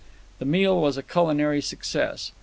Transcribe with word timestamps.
The 0.39 0.45
meal 0.45 0.81
was 0.81 0.97
a 0.97 1.03
culinary 1.03 1.61
success. 1.61 2.31